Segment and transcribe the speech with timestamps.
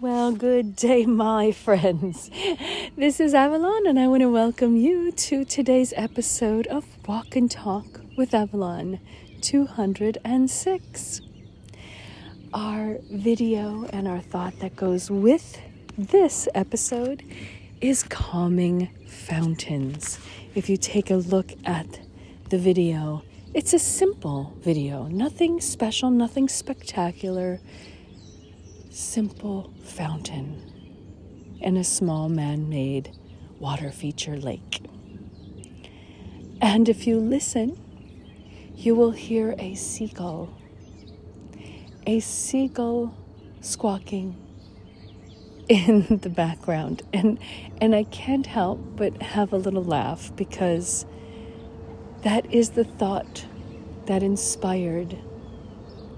[0.00, 2.30] Well, good day, my friends.
[2.96, 7.50] This is Avalon, and I want to welcome you to today's episode of Walk and
[7.50, 8.98] Talk with Avalon
[9.42, 11.20] 206.
[12.54, 15.60] Our video and our thought that goes with
[15.98, 17.22] this episode
[17.82, 20.18] is calming fountains.
[20.54, 22.00] If you take a look at
[22.48, 23.22] the video,
[23.52, 27.60] it's a simple video, nothing special, nothing spectacular
[28.90, 33.16] simple fountain in a small man made
[33.58, 34.82] water feature lake.
[36.60, 37.78] And if you listen,
[38.74, 40.52] you will hear a seagull,
[42.06, 43.14] a seagull
[43.60, 44.36] squawking
[45.68, 47.02] in the background.
[47.12, 47.38] And,
[47.80, 51.06] and I can't help but have a little laugh because
[52.22, 53.46] that is the thought
[54.06, 55.16] that inspired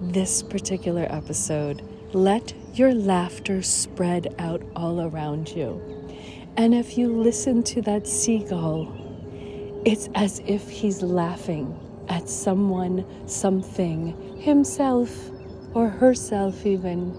[0.00, 1.82] this particular episode.
[2.12, 5.80] Let your laughter spread out all around you.
[6.56, 8.92] And if you listen to that seagull,
[9.84, 15.30] it's as if he's laughing at someone, something, himself
[15.74, 17.14] or herself, even.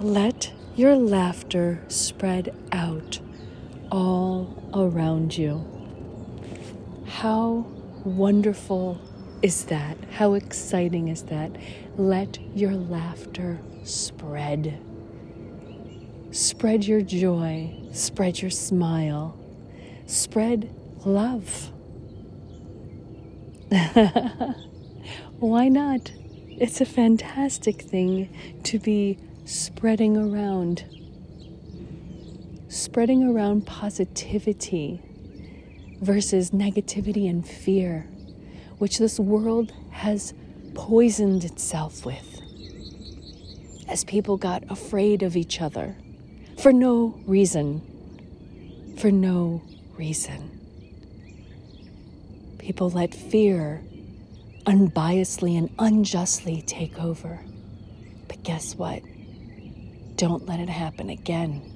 [0.00, 3.20] Let your laughter spread out
[3.92, 5.64] all around you.
[7.06, 7.66] How
[8.04, 9.00] wonderful
[9.44, 9.98] is that?
[10.12, 11.54] How exciting is that?
[11.98, 14.80] Let your laughter spread.
[16.30, 19.38] Spread your joy, spread your smile,
[20.06, 21.70] spread love.
[25.40, 26.10] Why not?
[26.48, 30.84] It's a fantastic thing to be spreading around.
[32.68, 35.02] Spreading around positivity
[36.00, 38.08] versus negativity and fear
[38.78, 40.34] which this world has
[40.74, 42.40] poisoned itself with.
[43.88, 45.96] As people got afraid of each other
[46.58, 47.82] for no reason.
[48.98, 49.62] For no
[49.96, 50.50] reason.
[52.58, 53.82] People let fear
[54.64, 57.38] unbiasedly and unjustly take over.
[58.28, 59.02] But guess what?
[60.16, 61.70] Don't let it happen again.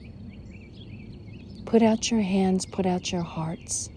[1.66, 3.90] Put out your hands, put out your hearts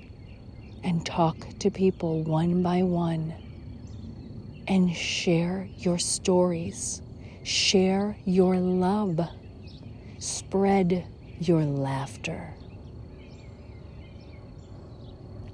[0.84, 3.34] and talk to people one by one
[4.68, 7.02] and share your stories,
[7.44, 9.20] share your love,
[10.20, 11.06] spread
[11.40, 12.54] your laughter.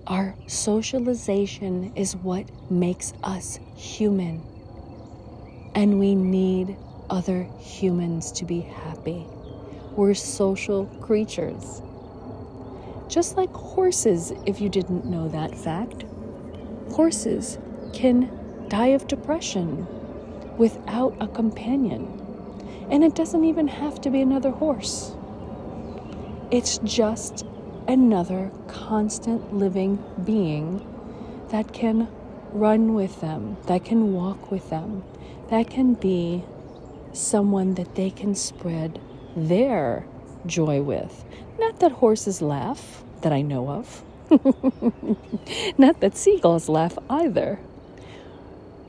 [0.06, 4.42] Our socialization is what makes us human,
[5.76, 6.78] and we need
[7.10, 9.26] other humans to be happy.
[9.96, 11.82] We're social creatures.
[13.18, 16.06] Just like horses, if you didn't know that fact,
[16.92, 17.58] horses
[17.92, 18.30] can
[18.68, 19.88] die of depression
[20.60, 22.06] without a companion.
[22.92, 25.16] And it doesn't even have to be another horse,
[26.52, 27.44] it's just
[27.88, 30.86] another constant living being
[31.50, 32.08] that can
[32.52, 35.04] run with them, that can walk with them,
[35.50, 36.46] that can be
[37.14, 39.02] someone that they can spread
[39.36, 40.06] their
[40.46, 41.26] joy with.
[41.58, 44.04] Not that horses laugh, that I know of.
[45.78, 47.60] Not that seagulls laugh either.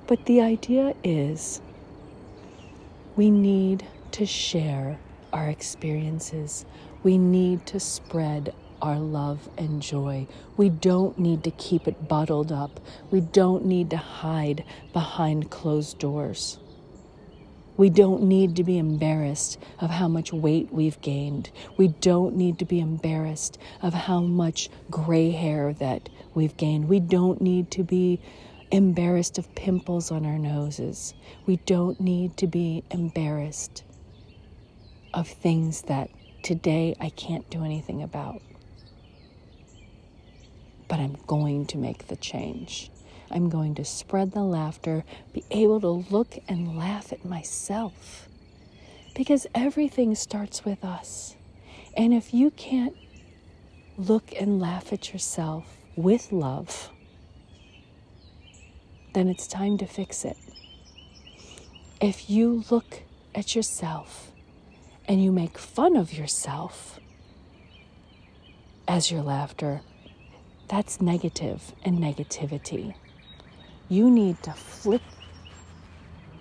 [0.06, 1.60] But the idea is
[3.16, 4.98] we need to share
[5.32, 6.64] our experiences.
[7.02, 10.26] We need to spread our love and joy.
[10.56, 12.80] We don't need to keep it bottled up.
[13.10, 16.58] We don't need to hide behind closed doors.
[17.78, 21.50] We don't need to be embarrassed of how much weight we've gained.
[21.76, 26.88] We don't need to be embarrassed of how much gray hair that we've gained.
[26.88, 28.20] We don't need to be
[28.72, 31.14] embarrassed of pimples on our noses.
[31.46, 33.84] We don't need to be embarrassed
[35.14, 36.10] of things that
[36.42, 38.42] today I can't do anything about.
[40.88, 42.90] But I'm going to make the change.
[43.30, 48.28] I'm going to spread the laughter, be able to look and laugh at myself.
[49.14, 51.36] Because everything starts with us.
[51.96, 52.96] And if you can't
[53.96, 56.90] look and laugh at yourself with love,
[59.14, 60.36] then it's time to fix it.
[62.00, 63.02] If you look
[63.34, 64.30] at yourself
[65.06, 67.00] and you make fun of yourself
[68.86, 69.80] as your laughter,
[70.68, 72.94] that's negative and negativity.
[73.88, 75.02] You need to flip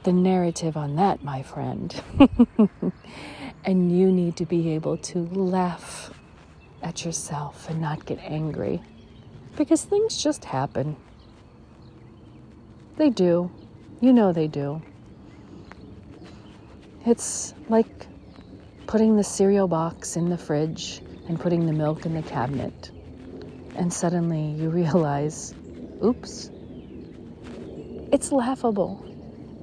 [0.04, 1.94] the narrative on that, my friend.
[3.66, 6.12] and you need to be able to laugh
[6.82, 8.82] at yourself and not get angry.
[9.56, 10.98] Because things just happen.
[12.98, 13.50] They do.
[14.02, 14.82] You know they do.
[17.06, 18.08] It's like
[18.88, 22.92] putting the cereal box in the fridge and putting the milk in the cabinet.
[23.76, 25.54] And suddenly you realize,
[26.04, 26.50] oops,
[28.12, 29.04] it's laughable.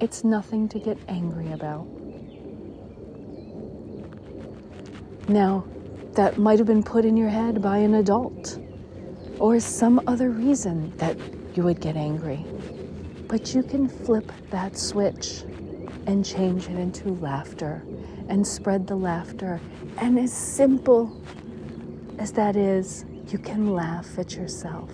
[0.00, 1.86] It's nothing to get angry about.
[5.28, 5.64] Now,
[6.12, 8.58] that might have been put in your head by an adult
[9.38, 11.16] or some other reason that
[11.54, 12.44] you would get angry.
[13.28, 15.42] But you can flip that switch
[16.06, 17.82] and change it into laughter
[18.28, 19.60] and spread the laughter.
[19.96, 21.20] And as simple
[22.18, 24.90] as that is, you can laugh at yourself.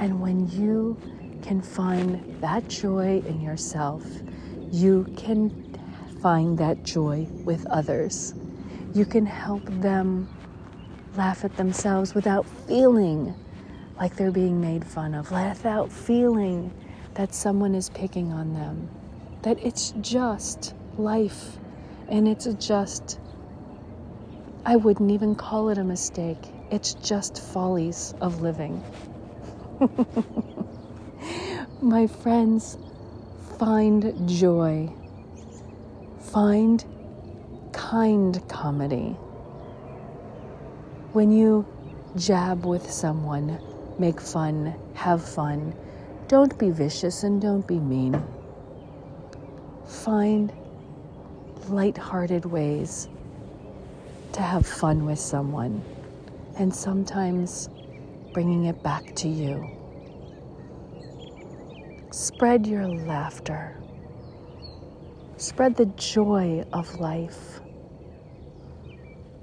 [0.00, 0.96] And when you
[1.42, 4.02] can find that joy in yourself,
[4.72, 5.78] you can
[6.22, 8.34] find that joy with others.
[8.94, 10.26] You can help them
[11.16, 13.34] laugh at themselves without feeling
[13.98, 16.72] like they're being made fun of, without feeling
[17.14, 18.88] that someone is picking on them,
[19.42, 21.58] that it's just life
[22.08, 23.20] and it's just,
[24.64, 26.38] I wouldn't even call it a mistake,
[26.70, 28.82] it's just follies of living.
[31.80, 32.76] My friends,
[33.58, 34.92] find joy.
[36.20, 36.84] Find
[37.72, 39.16] kind comedy.
[41.12, 41.66] When you
[42.16, 43.58] jab with someone,
[43.98, 45.74] make fun, have fun,
[46.28, 48.22] don't be vicious and don't be mean.
[49.86, 50.52] Find
[51.68, 53.08] light-hearted ways
[54.32, 55.82] to have fun with someone
[56.56, 57.70] and sometimes
[58.32, 59.70] bringing it back to you.
[62.10, 63.80] Spread your laughter.
[65.36, 67.60] Spread the joy of life.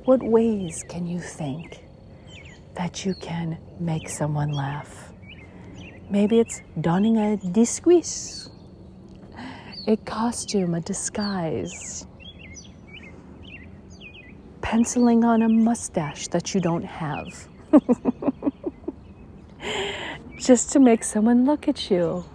[0.05, 1.83] What ways can you think
[2.75, 5.13] that you can make someone laugh?
[6.09, 8.49] Maybe it's donning a disguise,
[9.87, 12.07] a costume, a disguise,
[14.61, 17.49] penciling on a mustache that you don't have,
[20.37, 22.25] just to make someone look at you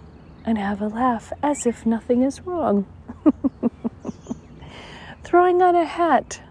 [0.45, 2.85] and have a laugh as if nothing is wrong.
[5.23, 6.41] Throwing on a hat,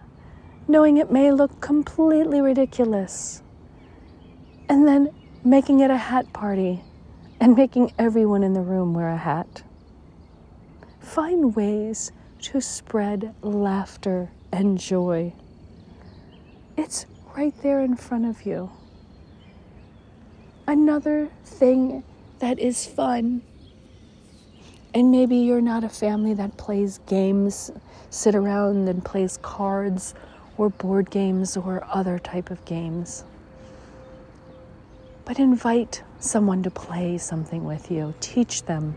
[0.67, 3.43] knowing it may look completely ridiculous,
[4.69, 5.11] and then
[5.45, 6.83] making it a hat party
[7.41, 9.63] and making everyone in the room wear a hat.
[11.01, 15.33] Find ways to spread laughter and joy.
[16.77, 17.07] It's
[17.37, 18.71] right there in front of you.
[20.67, 22.05] Another thing
[22.39, 23.43] that is fun
[24.95, 27.71] and maybe you're not a family that plays games,
[28.11, 30.15] sit around and plays cards
[30.59, 33.25] or board games or other type of games.
[35.25, 38.15] But invite someone to play something with you.
[38.21, 38.97] Teach them.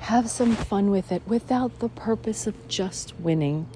[0.00, 3.66] Have some fun with it without the purpose of just winning.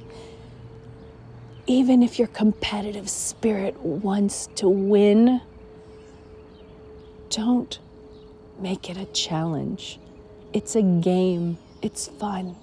[1.67, 5.41] Even if your competitive spirit wants to win,
[7.31, 7.79] don't
[8.59, 9.99] make it a challenge.
[10.53, 12.57] It's a game, it's fun.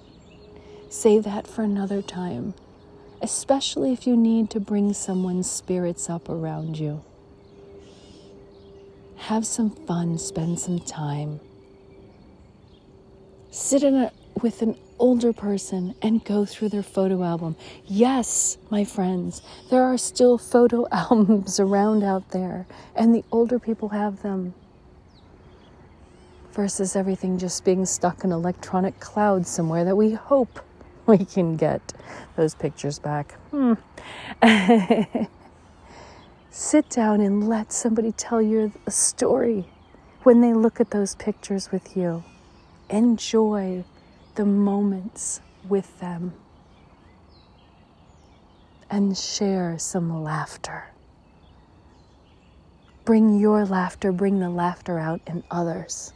[0.90, 2.54] Save that for another time,
[3.22, 7.04] especially if you need to bring someone's spirits up around you.
[9.16, 11.40] Have some fun, spend some time.
[13.50, 14.12] Sit in a,
[14.42, 17.56] with an older person and go through their photo album.
[17.86, 23.90] Yes, my friends, there are still photo albums around out there, and the older people
[23.90, 24.54] have them
[26.52, 30.60] versus everything just being stuck in electronic cloud somewhere that we hope
[31.06, 31.94] we can get
[32.36, 33.34] those pictures back.
[33.52, 33.74] Hmm.
[36.50, 39.66] Sit down and let somebody tell you a story
[40.24, 42.24] when they look at those pictures with you.
[42.90, 43.84] Enjoy
[44.38, 46.32] the moments with them
[48.88, 50.92] and share some laughter.
[53.04, 56.14] Bring your laughter, bring the laughter out in others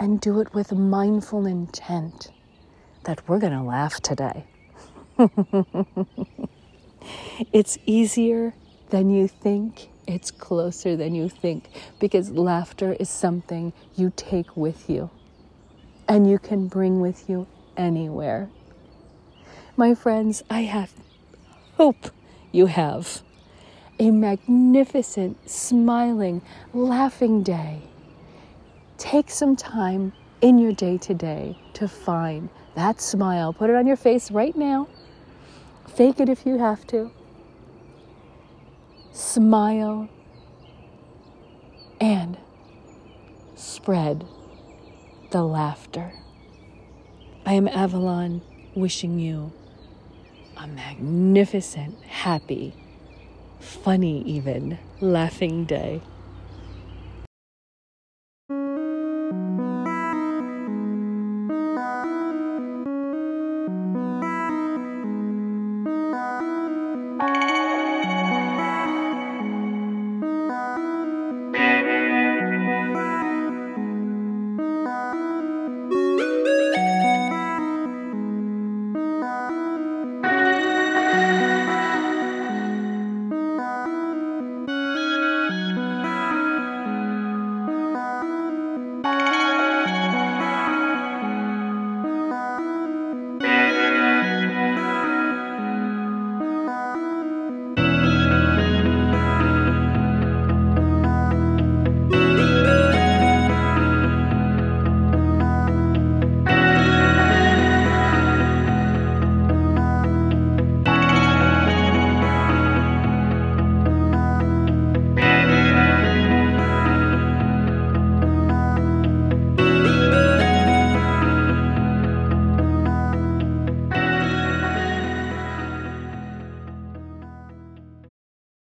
[0.00, 2.32] and do it with mindful intent
[3.04, 4.44] that we're going to laugh today.
[7.52, 8.52] it's easier
[8.90, 9.90] than you think.
[10.08, 11.68] It's closer than you think
[12.00, 15.08] because laughter is something you take with you
[16.08, 17.46] and you can bring with you
[17.76, 18.48] anywhere.
[19.76, 20.92] My friends, I have
[21.76, 22.10] hope
[22.52, 23.22] you have
[23.98, 27.82] a magnificent, smiling, laughing day
[28.98, 33.52] take some time in your day to day to find that smile.
[33.52, 34.88] Put it on your face right now.
[35.88, 37.10] Fake it if you have to.
[39.12, 40.08] Smile
[42.00, 42.36] and
[43.54, 44.26] spread
[45.36, 46.14] the laughter.
[47.44, 48.40] I am Avalon,
[48.74, 49.52] wishing you
[50.56, 52.72] a magnificent, happy,
[53.60, 56.00] funny, even laughing day.